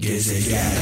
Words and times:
Gezegen. 0.00 0.72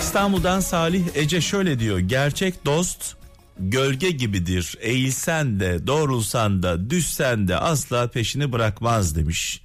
İstanbul'dan 0.00 0.60
Salih 0.60 1.04
Ece 1.14 1.40
şöyle 1.40 1.78
diyor. 1.78 1.98
Gerçek 1.98 2.64
dost 2.64 3.16
gölge 3.58 4.10
gibidir. 4.10 4.76
Eğilsen 4.80 5.60
de, 5.60 5.86
doğrulsan 5.86 6.62
da, 6.62 6.90
düşsen 6.90 7.48
de 7.48 7.56
asla 7.56 8.10
peşini 8.10 8.52
bırakmaz 8.52 9.16
demiş. 9.16 9.60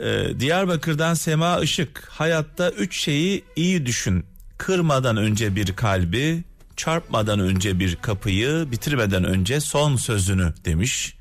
Ee, 0.00 0.40
Diyarbakır'dan 0.40 1.14
Sema 1.14 1.60
Işık. 1.60 2.08
Hayatta 2.08 2.70
üç 2.70 3.00
şeyi 3.00 3.44
iyi 3.56 3.86
düşün. 3.86 4.24
Kırmadan 4.58 5.16
önce 5.16 5.56
bir 5.56 5.76
kalbi, 5.76 6.44
çarpmadan 6.80 7.40
önce 7.40 7.78
bir 7.78 7.96
kapıyı, 7.96 8.66
bitirmeden 8.70 9.24
önce 9.24 9.60
son 9.60 9.96
sözünü 9.96 10.54
demiş. 10.64 11.16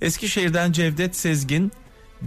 Eskişehir'den 0.00 0.72
Cevdet 0.72 1.16
Sezgin 1.16 1.72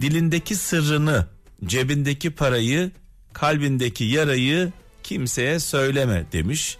dilindeki 0.00 0.56
sırrını, 0.56 1.26
cebindeki 1.64 2.30
parayı, 2.30 2.90
kalbindeki 3.32 4.04
yarayı 4.04 4.72
kimseye 5.02 5.60
söyleme 5.60 6.24
demiş. 6.32 6.78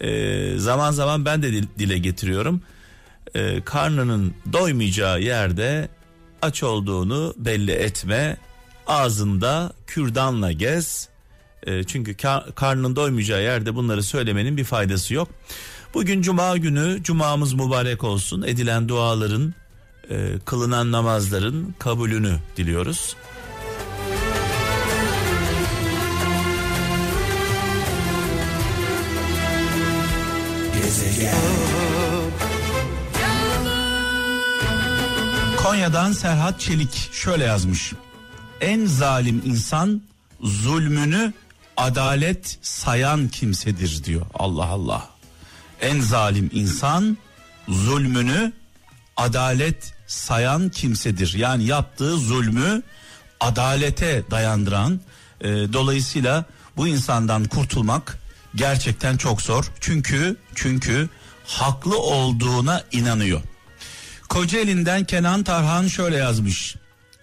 Ee, 0.00 0.54
zaman 0.56 0.90
zaman 0.90 1.24
ben 1.24 1.42
de 1.42 1.52
dile 1.78 1.98
getiriyorum. 1.98 2.62
Ee, 3.34 3.62
karnının 3.64 4.34
doymayacağı 4.52 5.20
yerde 5.20 5.88
aç 6.42 6.62
olduğunu 6.62 7.34
belli 7.36 7.72
etme. 7.72 8.36
Ağzında 8.86 9.72
kürdanla 9.86 10.52
gez. 10.52 11.08
Ee, 11.66 11.84
çünkü 11.84 12.16
kar, 12.16 12.54
karnının 12.54 12.96
doymayacağı 12.96 13.42
yerde 13.42 13.74
bunları 13.74 14.02
söylemenin 14.02 14.56
bir 14.56 14.64
faydası 14.64 15.14
yok. 15.14 15.28
Bugün 15.94 16.22
cuma 16.22 16.56
günü 16.56 17.02
cumamız 17.02 17.52
mübarek 17.52 18.04
olsun. 18.04 18.42
Edilen 18.42 18.88
duaların, 18.88 19.54
e, 20.10 20.32
kılınan 20.44 20.92
namazların 20.92 21.74
kabulünü 21.78 22.36
diliyoruz. 22.56 23.16
Konya'dan 35.56 36.12
Serhat 36.12 36.60
Çelik 36.60 37.08
şöyle 37.12 37.44
yazmış. 37.44 37.92
En 38.60 38.86
zalim 38.86 39.42
insan 39.44 40.02
zulmünü 40.40 41.32
adalet 41.78 42.58
sayan 42.62 43.28
kimsedir 43.28 44.04
diyor. 44.04 44.26
Allah 44.34 44.66
Allah. 44.66 45.08
En 45.80 46.00
zalim 46.00 46.50
insan 46.52 47.18
zulmünü 47.68 48.52
adalet 49.16 49.94
sayan 50.06 50.68
kimsedir. 50.68 51.34
Yani 51.34 51.64
yaptığı 51.64 52.16
zulmü 52.16 52.82
adalete 53.40 54.22
dayandıran 54.30 55.00
e, 55.40 55.48
dolayısıyla 55.48 56.44
bu 56.76 56.88
insandan 56.88 57.44
kurtulmak 57.44 58.18
gerçekten 58.54 59.16
çok 59.16 59.42
zor. 59.42 59.72
Çünkü 59.80 60.36
çünkü 60.54 61.08
haklı 61.44 61.98
olduğuna 61.98 62.84
inanıyor. 62.92 63.40
Kocaeli'nden 64.28 65.04
Kenan 65.04 65.42
Tarhan 65.42 65.88
şöyle 65.88 66.16
yazmış. 66.16 66.76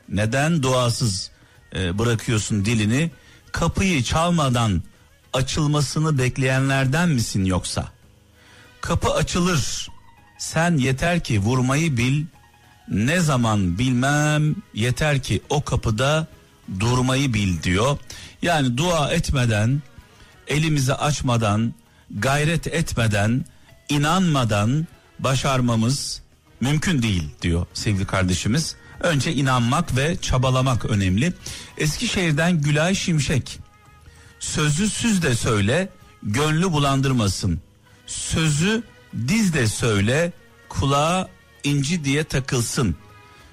Neden 0.09 0.63
duasız 0.63 1.31
e, 1.75 1.99
bırakıyorsun 1.99 2.65
dilini? 2.65 3.11
Kapıyı 3.55 4.03
çalmadan 4.03 4.83
açılmasını 5.33 6.17
bekleyenlerden 6.17 7.09
misin 7.09 7.45
yoksa? 7.45 7.87
Kapı 8.81 9.13
açılır. 9.13 9.89
Sen 10.37 10.77
yeter 10.77 11.23
ki 11.23 11.39
vurmayı 11.39 11.97
bil. 11.97 12.25
Ne 12.87 13.19
zaman 13.19 13.77
bilmem 13.79 14.55
yeter 14.73 15.23
ki 15.23 15.41
o 15.49 15.63
kapıda 15.63 16.27
durmayı 16.79 17.33
bil 17.33 17.63
diyor. 17.63 17.97
Yani 18.41 18.77
dua 18.77 19.11
etmeden 19.11 19.81
elimizi 20.47 20.93
açmadan, 20.93 21.73
gayret 22.11 22.67
etmeden, 22.67 23.45
inanmadan 23.89 24.87
başarmamız 25.19 26.21
mümkün 26.61 27.01
değil 27.01 27.29
diyor 27.41 27.65
sevgili 27.73 28.05
kardeşimiz. 28.05 28.75
Önce 29.05 29.33
inanmak 29.33 29.95
ve 29.95 30.17
çabalamak 30.21 30.85
önemli. 30.85 31.33
Eskişehir'den 31.77 32.61
Gülay 32.61 32.95
Şimşek. 32.95 33.59
Sözü 34.39 34.89
süz 34.89 35.23
de 35.23 35.35
söyle, 35.35 35.89
gönlü 36.23 36.71
bulandırmasın. 36.71 37.61
Sözü 38.07 38.83
diz 39.27 39.53
de 39.53 39.67
söyle, 39.67 40.31
kulağa 40.69 41.29
inci 41.63 42.03
diye 42.03 42.23
takılsın. 42.23 42.95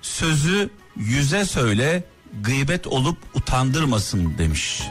Sözü 0.03 0.71
yüze 0.97 1.45
söyle, 1.45 2.05
gıybet 2.43 2.87
olup 2.87 3.19
utandırmasın 3.35 4.39
demiş. 4.39 4.83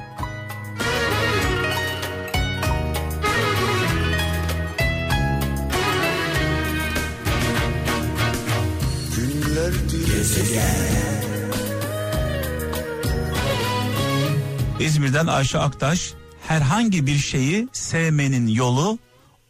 İzmir'den 14.80 15.28
Ayşe 15.28 15.60
Aktaş 15.60 16.14
herhangi 16.48 17.08
bir 17.08 17.18
şeyi 17.18 17.68
sevmenin 17.72 18.48
yolu 18.48 19.00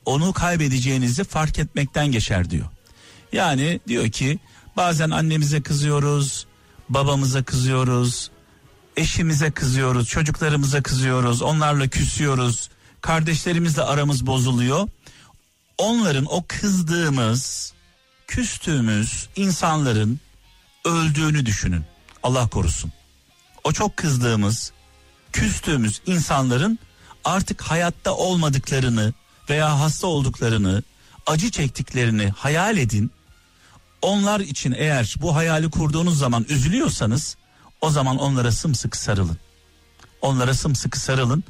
onu 0.05 0.33
kaybedeceğinizi 0.33 1.23
fark 1.23 1.59
etmekten 1.59 2.07
geçer 2.11 2.49
diyor. 2.49 2.65
Yani 3.33 3.79
diyor 3.87 4.09
ki 4.09 4.39
bazen 4.77 5.09
annemize 5.09 5.61
kızıyoruz, 5.61 6.47
babamıza 6.89 7.43
kızıyoruz, 7.43 8.31
eşimize 8.97 9.51
kızıyoruz, 9.51 10.07
çocuklarımıza 10.07 10.81
kızıyoruz, 10.81 11.41
onlarla 11.41 11.87
küsüyoruz, 11.87 12.69
kardeşlerimizle 13.01 13.81
aramız 13.81 14.25
bozuluyor. 14.25 14.87
Onların 15.77 16.25
o 16.29 16.43
kızdığımız, 16.47 17.73
küstüğümüz 18.27 19.29
insanların 19.35 20.19
öldüğünü 20.85 21.45
düşünün. 21.45 21.83
Allah 22.23 22.47
korusun. 22.47 22.91
O 23.63 23.71
çok 23.71 23.97
kızdığımız, 23.97 24.71
küstüğümüz 25.33 26.01
insanların 26.05 26.79
artık 27.23 27.61
hayatta 27.61 28.15
olmadıklarını 28.15 29.13
veya 29.49 29.79
hasta 29.79 30.07
olduklarını, 30.07 30.83
acı 31.27 31.51
çektiklerini 31.51 32.29
hayal 32.29 32.77
edin. 32.77 33.11
Onlar 34.01 34.39
için 34.39 34.75
eğer 34.77 35.15
bu 35.21 35.35
hayali 35.35 35.69
kurduğunuz 35.69 36.17
zaman 36.17 36.45
üzülüyorsanız 36.49 37.37
o 37.81 37.89
zaman 37.89 38.17
onlara 38.17 38.51
sımsıkı 38.51 38.97
sarılın. 38.97 39.37
Onlara 40.21 40.53
sımsıkı 40.53 40.99
sarılın. 40.99 41.43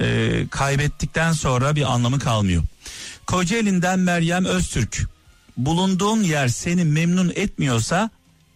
Ee, 0.00 0.46
kaybettikten 0.50 1.32
sonra 1.32 1.76
bir 1.76 1.92
anlamı 1.92 2.18
kalmıyor. 2.18 2.62
Kocaeli'nden 3.26 3.98
Meryem 3.98 4.44
Öztürk. 4.44 5.06
Bulunduğun 5.56 6.22
yer 6.22 6.48
seni 6.48 6.84
memnun 6.84 7.32
etmiyorsa 7.36 8.10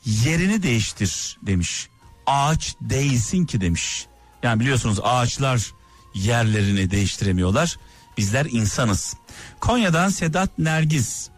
yerini 0.07 0.63
değiştir 0.63 1.39
demiş. 1.43 1.89
Ağaç 2.27 2.77
değilsin 2.81 3.45
ki 3.45 3.61
demiş. 3.61 4.07
Yani 4.43 4.61
biliyorsunuz 4.61 5.01
ağaçlar 5.03 5.73
yerlerini 6.15 6.91
değiştiremiyorlar. 6.91 7.79
Bizler 8.19 8.47
insanız. 8.51 9.15
Konya'dan 9.61 10.09
Sedat 10.09 10.59
Nergiz. 10.59 11.31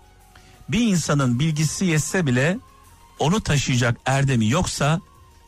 Bir 0.68 0.80
insanın 0.80 1.38
bilgisi 1.38 1.84
yetse 1.84 2.26
bile 2.26 2.58
onu 3.18 3.40
taşıyacak 3.40 3.96
erdemi 4.06 4.48
yoksa 4.48 5.00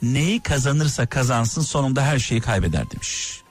neyi 0.03 0.41
kazanırsa 0.41 1.07
kazansın 1.07 1.63
sonunda 1.63 2.03
her 2.05 2.19
şeyi 2.19 2.41
kaybeder 2.41 2.91
demiş. 2.91 3.43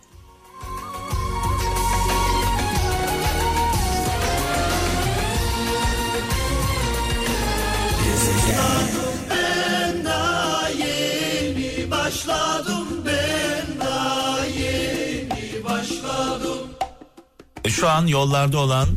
Şu 17.79 17.89
an 17.89 18.07
yollarda 18.07 18.57
olan 18.57 18.87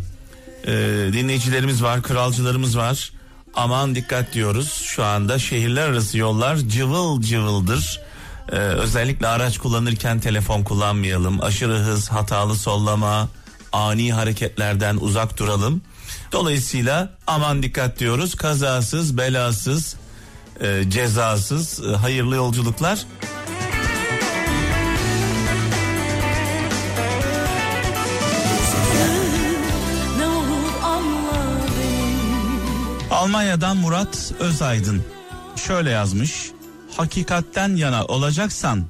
e, 0.66 0.72
dinleyicilerimiz 1.12 1.82
var, 1.82 2.02
kralcılarımız 2.02 2.78
var. 2.78 3.12
Aman 3.54 3.94
dikkat 3.94 4.32
diyoruz. 4.32 4.72
Şu 4.72 5.04
anda 5.04 5.38
şehirler 5.38 5.88
arası 5.88 6.18
yollar 6.18 6.56
cıvıl 6.56 7.22
cıvıldır. 7.22 8.00
Ee, 8.52 8.56
özellikle 8.56 9.26
araç 9.26 9.58
kullanırken 9.58 10.20
telefon 10.20 10.62
kullanmayalım. 10.62 11.42
Aşırı 11.42 11.78
hız, 11.78 12.08
hatalı 12.08 12.56
sollama, 12.56 13.28
ani 13.72 14.12
hareketlerden 14.12 14.96
uzak 15.00 15.38
duralım. 15.38 15.82
Dolayısıyla 16.32 17.12
aman 17.26 17.62
dikkat 17.62 17.98
diyoruz. 17.98 18.34
Kazasız, 18.34 19.18
belasız, 19.18 19.96
e, 20.60 20.90
cezasız, 20.90 21.80
e, 21.86 21.96
hayırlı 21.96 22.36
yolculuklar. 22.36 23.06
Almanya'dan 33.22 33.76
Murat 33.76 34.32
Özaydın 34.40 35.02
şöyle 35.56 35.90
yazmış. 35.90 36.50
Hakikatten 36.96 37.76
yana 37.76 38.04
olacaksan 38.04 38.86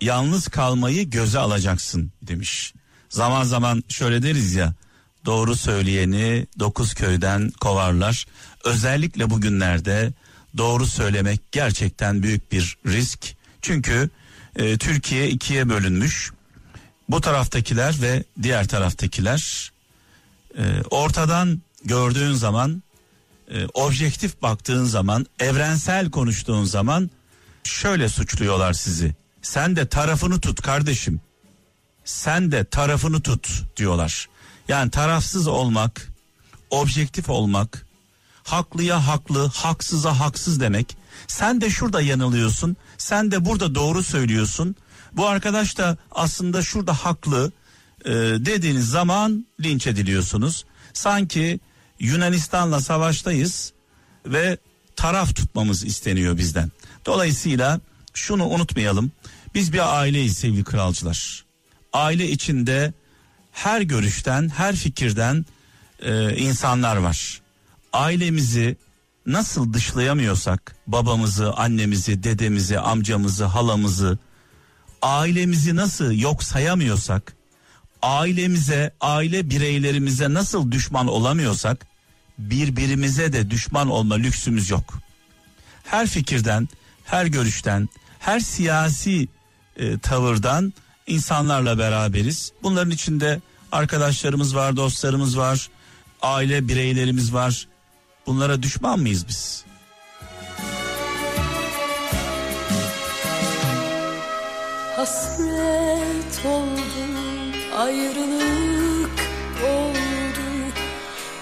yalnız 0.00 0.48
kalmayı 0.48 1.10
göze 1.10 1.38
alacaksın 1.38 2.12
demiş. 2.22 2.74
Zaman 3.08 3.44
zaman 3.44 3.84
şöyle 3.88 4.22
deriz 4.22 4.54
ya 4.54 4.74
doğru 5.24 5.56
söyleyeni 5.56 6.46
dokuz 6.58 6.94
köyden 6.94 7.50
kovarlar. 7.60 8.26
Özellikle 8.64 9.30
bugünlerde 9.30 10.12
doğru 10.56 10.86
söylemek 10.86 11.52
gerçekten 11.52 12.22
büyük 12.22 12.52
bir 12.52 12.78
risk. 12.86 13.34
Çünkü 13.62 14.10
e, 14.56 14.78
Türkiye 14.78 15.28
ikiye 15.30 15.68
bölünmüş. 15.68 16.32
Bu 17.08 17.20
taraftakiler 17.20 18.02
ve 18.02 18.24
diğer 18.42 18.68
taraftakiler 18.68 19.72
e, 20.58 20.62
ortadan 20.90 21.62
gördüğün 21.84 22.32
zaman 22.32 22.82
e, 23.50 23.66
objektif 23.74 24.42
baktığın 24.42 24.84
zaman 24.84 25.26
evrensel 25.40 26.10
konuştuğun 26.10 26.64
zaman 26.64 27.10
şöyle 27.64 28.08
suçluyorlar 28.08 28.72
sizi. 28.72 29.14
Sen 29.42 29.76
de 29.76 29.86
tarafını 29.86 30.40
tut 30.40 30.62
kardeşim. 30.62 31.20
Sen 32.04 32.52
de 32.52 32.64
tarafını 32.64 33.20
tut 33.20 33.62
diyorlar. 33.76 34.28
Yani 34.68 34.90
tarafsız 34.90 35.46
olmak, 35.46 36.08
objektif 36.70 37.30
olmak, 37.30 37.86
haklıya 38.44 39.06
haklı, 39.06 39.50
haksıza 39.54 40.20
haksız 40.20 40.60
demek. 40.60 40.96
Sen 41.26 41.60
de 41.60 41.70
şurada 41.70 42.00
yanılıyorsun, 42.00 42.76
sen 42.98 43.30
de 43.30 43.44
burada 43.44 43.74
doğru 43.74 44.02
söylüyorsun. 44.02 44.76
Bu 45.12 45.26
arkadaş 45.26 45.78
da 45.78 45.96
aslında 46.10 46.62
şurada 46.62 46.94
haklı 46.94 47.52
e, 48.04 48.10
dediğiniz 48.38 48.88
zaman 48.88 49.46
linç 49.60 49.86
ediliyorsunuz. 49.86 50.64
Sanki 50.92 51.60
Yunanistan'la 52.00 52.80
savaştayız 52.80 53.72
ve 54.26 54.58
taraf 54.96 55.36
tutmamız 55.36 55.84
isteniyor 55.84 56.38
bizden. 56.38 56.70
Dolayısıyla 57.06 57.80
şunu 58.14 58.44
unutmayalım. 58.46 59.12
Biz 59.54 59.72
bir 59.72 59.98
aileyiz 60.00 60.38
sevgili 60.38 60.64
kralcılar. 60.64 61.44
Aile 61.92 62.30
içinde 62.30 62.92
her 63.52 63.80
görüşten, 63.80 64.48
her 64.48 64.76
fikirden 64.76 65.46
e, 66.00 66.36
insanlar 66.36 66.96
var. 66.96 67.40
Ailemizi 67.92 68.76
nasıl 69.26 69.72
dışlayamıyorsak 69.72 70.76
babamızı, 70.86 71.52
annemizi, 71.52 72.22
dedemizi, 72.22 72.78
amcamızı, 72.78 73.44
halamızı, 73.44 74.18
ailemizi 75.02 75.76
nasıl 75.76 76.12
yok 76.12 76.42
sayamıyorsak, 76.42 77.35
ailemize, 78.06 78.90
aile 79.00 79.50
bireylerimize 79.50 80.34
nasıl 80.34 80.72
düşman 80.72 81.06
olamıyorsak 81.06 81.86
birbirimize 82.38 83.32
de 83.32 83.50
düşman 83.50 83.88
olma 83.88 84.14
lüksümüz 84.14 84.70
yok. 84.70 84.98
Her 85.84 86.06
fikirden, 86.06 86.68
her 87.04 87.26
görüşten, 87.26 87.88
her 88.18 88.40
siyasi 88.40 89.28
e, 89.76 89.98
tavırdan 89.98 90.72
insanlarla 91.06 91.78
beraberiz. 91.78 92.52
Bunların 92.62 92.90
içinde 92.90 93.40
arkadaşlarımız 93.72 94.56
var, 94.56 94.76
dostlarımız 94.76 95.38
var, 95.38 95.68
aile 96.22 96.68
bireylerimiz 96.68 97.34
var. 97.34 97.66
Bunlara 98.26 98.62
düşman 98.62 98.98
mıyız 99.00 99.28
biz? 99.28 99.64
Hasret 105.06 106.46
oldu, 106.46 107.02
ayrılık 107.76 109.18
oldu, 109.64 110.48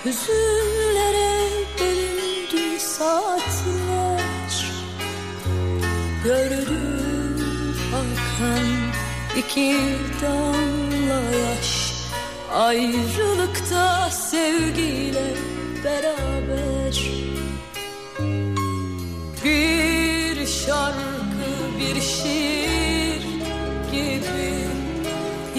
hüzünlere 0.04 1.48
bölündü 1.80 2.78
saatler. 2.80 4.66
Gördüm 6.24 7.76
akan 7.94 8.66
iki 9.38 9.76
damla 10.22 11.36
yaş, 11.36 11.92
ayrılıkta 12.52 14.10
sevgiyle 14.10 15.34
beraber. 15.84 17.10
Bir 19.44 20.46
şarkı, 20.46 21.50
bir 21.80 22.00
şiir 22.00 22.73
gibi 23.94 24.54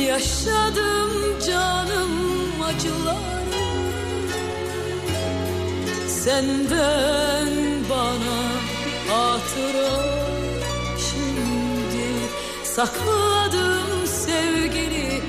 yaşadım 0.01 1.39
canım 1.47 2.11
acıları. 2.63 3.25
Senden 6.07 7.47
bana 7.89 8.37
hatıra 9.09 10.03
şimdi 10.97 12.05
sakladım 12.63 14.07
sevgili 14.07 15.21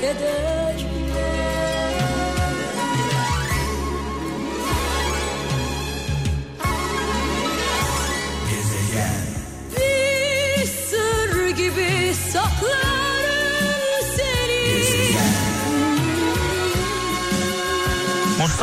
kederle. 0.00 0.63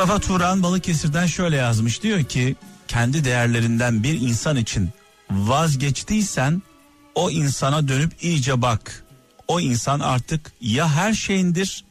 Mustafa 0.02 0.20
Turan 0.20 0.64
Balıkesir'den 0.64 1.26
şöyle 1.26 1.56
yazmış 1.56 2.04
diyor 2.04 2.24
ki 2.24 2.56
kendi 2.88 3.24
değerlerinden 3.24 4.04
bir 4.04 4.22
insan 4.22 4.56
için 4.56 4.90
vazgeçtiysen 5.32 6.62
o 7.16 7.30
insana 7.30 7.88
dönüp 7.88 8.24
iyice 8.24 8.62
bak. 8.62 9.04
O 9.48 9.60
insan 9.60 10.00
artık 10.00 10.52
ya 10.62 10.96
her 10.96 11.14
şeyindir 11.14 11.86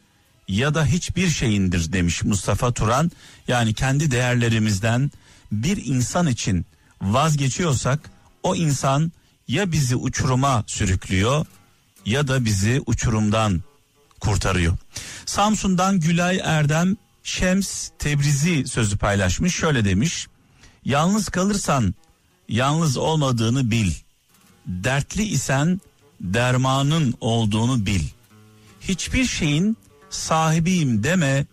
ya 0.49 0.75
da 0.75 0.85
hiçbir 0.85 1.29
şeyindir 1.29 1.93
demiş 1.93 2.25
Mustafa 2.25 2.73
Turan. 2.73 3.11
Yani 3.49 3.75
kendi 3.75 4.11
değerlerimizden 4.11 5.11
bir 5.53 5.87
insan 5.87 6.27
için 6.27 6.67
vazgeçiyorsak 7.03 8.11
o 8.43 8.57
insan 8.57 9.13
ya 9.49 9.73
bizi 9.73 9.97
uçuruma 9.97 10.65
sürüklüyor 10.67 11.47
ya 12.07 12.29
da 12.29 12.45
bizi 12.45 12.83
uçurumdan 12.87 13.63
kurtarıyor. 14.21 14.77
Samsun'dan 15.27 16.01
Gülay 16.01 16.41
Erdem 16.45 16.97
Şems 17.31 17.91
Tebrizi 17.99 18.69
sözü 18.69 18.99
paylaşmış. 18.99 19.55
Şöyle 19.55 19.85
demiş. 19.85 20.27
Yalnız 20.85 21.29
kalırsan 21.29 21.95
yalnız 22.49 22.97
olmadığını 22.97 23.71
bil. 23.71 23.93
Dertli 24.67 25.23
isen 25.23 25.81
dermanın 26.21 27.15
olduğunu 27.21 27.87
bil. 27.87 28.03
Hiçbir 28.81 29.25
şeyin 29.25 29.77
sahibiyim 30.11 31.05
deme 31.05 31.47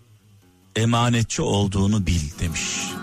emanetçi 0.76 1.42
olduğunu 1.42 2.08
bil 2.08 2.22
demiş. 2.40 2.97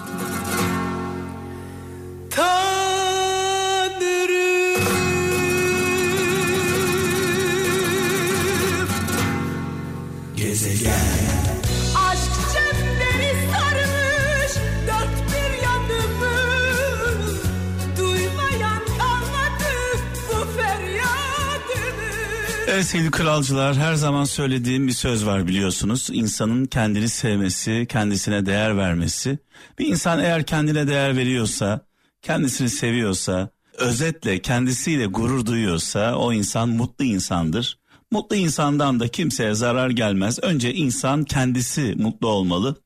Evet 22.74 22.86
sevgili 22.86 23.10
kralcılar 23.10 23.76
her 23.76 23.94
zaman 23.94 24.24
söylediğim 24.24 24.88
bir 24.88 24.92
söz 24.92 25.26
var 25.26 25.46
biliyorsunuz. 25.46 26.08
İnsanın 26.12 26.64
kendini 26.64 27.08
sevmesi, 27.08 27.86
kendisine 27.88 28.46
değer 28.46 28.76
vermesi. 28.76 29.38
Bir 29.78 29.86
insan 29.86 30.18
eğer 30.18 30.46
kendine 30.46 30.88
değer 30.88 31.16
veriyorsa, 31.16 31.86
kendisini 32.22 32.68
seviyorsa, 32.68 33.50
özetle 33.78 34.42
kendisiyle 34.42 35.06
gurur 35.06 35.46
duyuyorsa 35.46 36.16
o 36.16 36.32
insan 36.32 36.68
mutlu 36.68 37.04
insandır. 37.04 37.78
Mutlu 38.10 38.36
insandan 38.36 39.00
da 39.00 39.08
kimseye 39.08 39.54
zarar 39.54 39.90
gelmez. 39.90 40.38
Önce 40.42 40.74
insan 40.74 41.24
kendisi 41.24 41.94
mutlu 41.98 42.28
olmalı. 42.28 42.76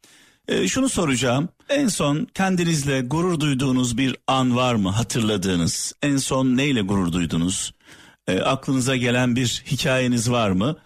Ee, 0.49 0.69
şunu 0.69 0.89
soracağım. 0.89 1.49
En 1.69 1.89
son 1.89 2.27
kendinizle 2.35 3.01
gurur 3.01 3.41
duyduğunuz 3.41 3.99
bir 3.99 4.17
an 4.27 4.57
var 4.57 4.75
mı 4.75 4.89
hatırladığınız? 4.89 5.93
En 6.03 6.17
son 6.17 6.57
neyle 6.57 6.81
gurur 6.81 7.13
duydunuz? 7.13 7.73
E, 8.29 8.41
aklınıza 8.41 8.97
gelen 8.97 9.37
bir 9.37 9.63
hikayeniz 9.71 10.31
var 10.31 10.51
mı? 10.51 10.77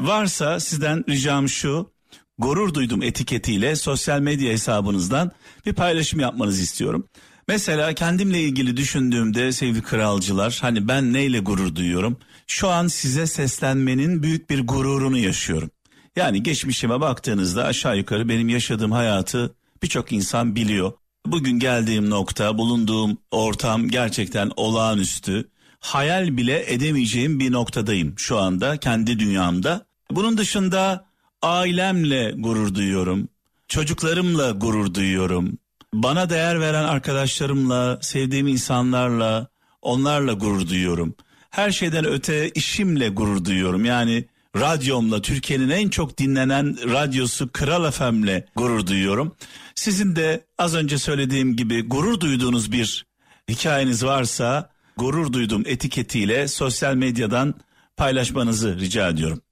Varsa 0.00 0.60
sizden 0.60 1.04
ricam 1.08 1.48
şu. 1.48 1.90
Gurur 2.38 2.74
duydum 2.74 3.02
etiketiyle 3.02 3.76
sosyal 3.76 4.20
medya 4.20 4.52
hesabınızdan 4.52 5.32
bir 5.66 5.72
paylaşım 5.72 6.20
yapmanızı 6.20 6.62
istiyorum. 6.62 7.08
Mesela 7.48 7.92
kendimle 7.92 8.40
ilgili 8.40 8.76
düşündüğümde 8.76 9.52
sevgili 9.52 9.82
kralcılar 9.82 10.58
hani 10.60 10.88
ben 10.88 11.12
neyle 11.12 11.38
gurur 11.38 11.74
duyuyorum? 11.74 12.18
Şu 12.46 12.68
an 12.68 12.86
size 12.86 13.26
seslenmenin 13.26 14.22
büyük 14.22 14.50
bir 14.50 14.66
gururunu 14.66 15.18
yaşıyorum. 15.18 15.70
Yani 16.16 16.42
geçmişime 16.42 17.00
baktığınızda 17.00 17.64
aşağı 17.64 17.96
yukarı 17.96 18.28
benim 18.28 18.48
yaşadığım 18.48 18.92
hayatı 18.92 19.54
birçok 19.82 20.12
insan 20.12 20.56
biliyor. 20.56 20.92
Bugün 21.26 21.58
geldiğim 21.58 22.10
nokta, 22.10 22.58
bulunduğum 22.58 23.18
ortam 23.30 23.88
gerçekten 23.88 24.50
olağanüstü. 24.56 25.48
Hayal 25.80 26.36
bile 26.36 26.74
edemeyeceğim 26.74 27.40
bir 27.40 27.52
noktadayım 27.52 28.14
şu 28.16 28.38
anda 28.38 28.76
kendi 28.76 29.18
dünyamda. 29.18 29.86
Bunun 30.10 30.38
dışında 30.38 31.06
ailemle 31.42 32.34
gurur 32.36 32.74
duyuyorum. 32.74 33.28
Çocuklarımla 33.68 34.50
gurur 34.50 34.94
duyuyorum. 34.94 35.58
Bana 35.94 36.30
değer 36.30 36.60
veren 36.60 36.84
arkadaşlarımla, 36.84 37.98
sevdiğim 38.02 38.46
insanlarla, 38.46 39.46
onlarla 39.82 40.32
gurur 40.32 40.68
duyuyorum. 40.68 41.14
Her 41.50 41.70
şeyden 41.70 42.04
öte 42.04 42.50
işimle 42.50 43.08
gurur 43.08 43.44
duyuyorum. 43.44 43.84
Yani 43.84 44.24
radyomla 44.56 45.22
Türkiye'nin 45.22 45.70
en 45.70 45.88
çok 45.88 46.18
dinlenen 46.18 46.92
radyosu 46.92 47.52
Kral 47.52 47.90
FM'le 47.90 48.44
gurur 48.56 48.86
duyuyorum. 48.86 49.36
Sizin 49.74 50.16
de 50.16 50.44
az 50.58 50.74
önce 50.74 50.98
söylediğim 50.98 51.56
gibi 51.56 51.82
gurur 51.82 52.20
duyduğunuz 52.20 52.72
bir 52.72 53.06
hikayeniz 53.48 54.04
varsa 54.04 54.70
gurur 54.98 55.32
duydum 55.32 55.62
etiketiyle 55.66 56.48
sosyal 56.48 56.94
medyadan 56.94 57.54
paylaşmanızı 57.96 58.78
rica 58.78 59.08
ediyorum. 59.08 59.42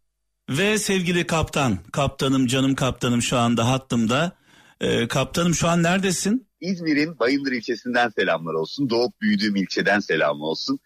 Ve 0.51 0.79
sevgili 0.79 1.27
kaptan, 1.27 1.79
kaptanım 1.93 2.47
canım 2.47 2.75
kaptanım 2.75 3.23
şu 3.23 3.39
anda 3.39 3.69
hattımda. 3.69 4.33
Ee, 4.81 5.09
kaptanım 5.09 5.55
şu 5.55 5.69
an 5.69 5.83
neredesin? 5.83 6.49
İzmir'in 6.61 7.19
Bayındır 7.19 7.53
ilçesinden 7.53 8.09
selamlar 8.09 8.55
olsun. 8.55 8.91
Doğup 8.91 9.21
büyüdüğüm 9.21 9.57
ilçeden 9.57 10.01
selam 10.01 10.41
olsun. 10.41 10.79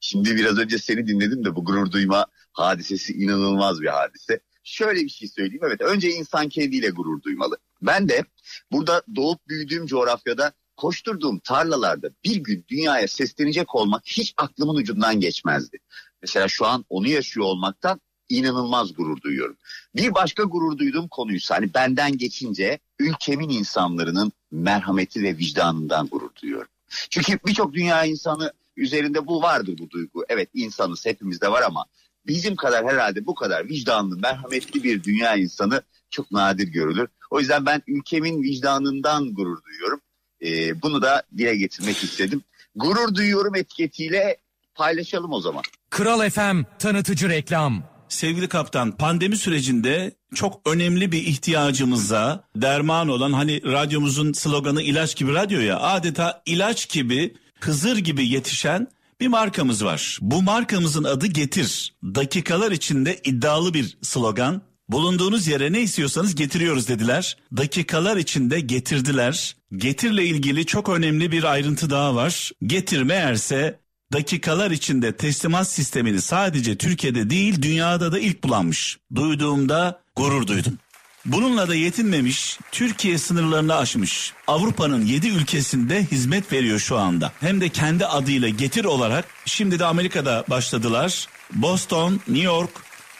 Şimdi 0.00 0.36
biraz 0.36 0.58
önce 0.58 0.78
seni 0.78 1.06
dinledim 1.06 1.44
de 1.44 1.54
bu 1.56 1.64
gurur 1.64 1.90
duyma 1.90 2.26
hadisesi 2.52 3.12
inanılmaz 3.12 3.80
bir 3.80 3.86
hadise. 3.86 4.40
Şöyle 4.64 5.00
bir 5.00 5.08
şey 5.08 5.28
söyleyeyim. 5.28 5.62
Evet 5.66 5.80
önce 5.80 6.10
insan 6.10 6.48
kendiyle 6.48 6.90
gurur 6.90 7.22
duymalı. 7.22 7.58
Ben 7.82 8.08
de 8.08 8.24
burada 8.72 9.02
doğup 9.16 9.48
büyüdüğüm 9.48 9.86
coğrafyada 9.86 10.52
koşturduğum 10.76 11.38
tarlalarda 11.38 12.10
bir 12.24 12.36
gün 12.36 12.64
dünyaya 12.68 13.08
seslenecek 13.08 13.74
olmak 13.74 14.02
hiç 14.06 14.34
aklımın 14.36 14.74
ucundan 14.74 15.20
geçmezdi. 15.20 15.78
Mesela 16.22 16.48
şu 16.48 16.66
an 16.66 16.84
onu 16.88 17.08
yaşıyor 17.08 17.46
olmaktan 17.46 18.00
inanılmaz 18.28 18.94
gurur 18.94 19.20
duyuyorum. 19.20 19.56
Bir 19.96 20.14
başka 20.14 20.42
gurur 20.42 20.78
duyduğum 20.78 21.08
konuysa 21.08 21.56
hani 21.56 21.74
benden 21.74 22.18
geçince 22.18 22.78
ülkemin 22.98 23.48
insanların 23.48 24.32
merhameti 24.50 25.22
ve 25.22 25.38
vicdanından 25.38 26.06
gurur 26.06 26.30
duyuyorum. 26.42 26.68
Çünkü 27.10 27.38
birçok 27.46 27.72
dünya 27.72 28.04
insanı 28.04 28.52
üzerinde 28.76 29.26
bu 29.26 29.42
vardır 29.42 29.78
bu 29.78 29.90
duygu. 29.90 30.24
Evet 30.28 30.48
insanız 30.54 31.06
hepimizde 31.06 31.48
var 31.48 31.62
ama 31.62 31.84
bizim 32.26 32.56
kadar 32.56 32.86
herhalde 32.86 33.26
bu 33.26 33.34
kadar 33.34 33.68
vicdanlı, 33.68 34.16
merhametli 34.16 34.82
bir 34.82 35.02
dünya 35.02 35.36
insanı 35.36 35.82
çok 36.10 36.30
nadir 36.30 36.68
görülür. 36.68 37.08
O 37.30 37.40
yüzden 37.40 37.66
ben 37.66 37.82
ülkemin 37.86 38.42
vicdanından 38.42 39.34
gurur 39.34 39.64
duyuyorum. 39.64 40.00
Ee, 40.44 40.82
bunu 40.82 41.02
da 41.02 41.22
dile 41.38 41.56
getirmek 41.56 42.04
istedim. 42.04 42.42
Gurur 42.76 43.14
duyuyorum 43.14 43.54
etiketiyle 43.54 44.36
paylaşalım 44.74 45.32
o 45.32 45.40
zaman. 45.40 45.62
Kral 45.90 46.30
FM 46.30 46.62
tanıtıcı 46.78 47.28
reklam. 47.28 47.82
Sevgili 48.08 48.48
kaptan 48.48 48.92
pandemi 48.92 49.36
sürecinde 49.36 50.14
çok 50.34 50.60
önemli 50.68 51.12
bir 51.12 51.22
ihtiyacımıza 51.26 52.44
derman 52.56 53.08
olan 53.08 53.32
hani 53.32 53.62
radyomuzun 53.72 54.32
sloganı 54.32 54.82
ilaç 54.82 55.16
gibi 55.16 55.34
radyo 55.34 55.60
ya 55.60 55.80
adeta 55.80 56.42
ilaç 56.46 56.88
gibi 56.88 57.34
Hızır 57.60 57.96
gibi 57.96 58.28
yetişen 58.28 58.88
bir 59.20 59.28
markamız 59.28 59.84
var. 59.84 60.18
Bu 60.20 60.42
markamızın 60.42 61.04
adı 61.04 61.26
Getir. 61.26 61.94
Dakikalar 62.04 62.72
içinde 62.72 63.20
iddialı 63.24 63.74
bir 63.74 63.98
slogan. 64.02 64.62
Bulunduğunuz 64.88 65.46
yere 65.46 65.72
ne 65.72 65.80
istiyorsanız 65.80 66.34
getiriyoruz 66.34 66.88
dediler. 66.88 67.36
Dakikalar 67.56 68.16
içinde 68.16 68.60
getirdiler. 68.60 69.56
Getirle 69.76 70.24
ilgili 70.24 70.66
çok 70.66 70.88
önemli 70.88 71.32
bir 71.32 71.44
ayrıntı 71.44 71.90
daha 71.90 72.14
var. 72.14 72.50
Getir 72.66 73.02
meğerse 73.02 73.80
dakikalar 74.12 74.70
içinde 74.70 75.16
teslimat 75.16 75.68
sistemini 75.68 76.20
sadece 76.20 76.76
Türkiye'de 76.76 77.30
değil 77.30 77.62
dünyada 77.62 78.12
da 78.12 78.18
ilk 78.18 78.44
bulanmış. 78.44 78.98
Duyduğumda 79.14 80.00
gurur 80.16 80.46
duydum. 80.46 80.78
Bununla 81.26 81.68
da 81.68 81.74
yetinmemiş, 81.74 82.58
Türkiye 82.72 83.18
sınırlarını 83.18 83.76
aşmış. 83.76 84.32
Avrupa'nın 84.46 85.06
7 85.06 85.28
ülkesinde 85.28 86.04
hizmet 86.04 86.52
veriyor 86.52 86.78
şu 86.78 86.98
anda. 86.98 87.32
Hem 87.40 87.60
de 87.60 87.68
kendi 87.68 88.06
adıyla 88.06 88.48
getir 88.48 88.84
olarak 88.84 89.24
şimdi 89.44 89.78
de 89.78 89.84
Amerika'da 89.84 90.44
başladılar. 90.50 91.26
Boston, 91.52 92.12
New 92.12 92.44
York, 92.44 92.70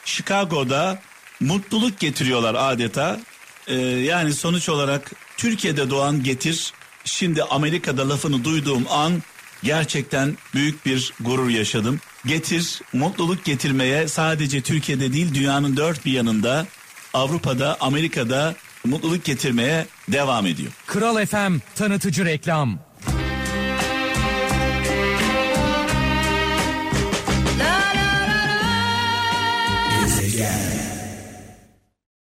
Chicago'da 0.05 0.99
mutluluk 1.39 1.99
getiriyorlar 1.99 2.55
adeta. 2.57 3.19
Ee, 3.67 3.75
yani 3.81 4.33
sonuç 4.33 4.69
olarak 4.69 5.11
Türkiye'de 5.37 5.89
doğan 5.89 6.23
getir 6.23 6.73
şimdi 7.05 7.43
Amerika'da 7.43 8.09
lafını 8.09 8.43
duyduğum 8.43 8.85
an 8.89 9.23
gerçekten 9.63 10.37
büyük 10.53 10.85
bir 10.85 11.13
gurur 11.19 11.49
yaşadım. 11.49 11.99
Getir 12.25 12.81
mutluluk 12.93 13.45
getirmeye 13.45 14.07
sadece 14.07 14.61
Türkiye'de 14.61 15.13
değil 15.13 15.33
dünyanın 15.33 15.77
dört 15.77 16.05
bir 16.05 16.11
yanında 16.11 16.65
Avrupa'da 17.13 17.77
Amerika'da 17.79 18.55
mutluluk 18.85 19.23
getirmeye 19.23 19.85
devam 20.07 20.45
ediyor. 20.45 20.71
Kral 20.87 21.25
FM 21.25 21.57
tanıtıcı 21.75 22.25
reklam. 22.25 22.84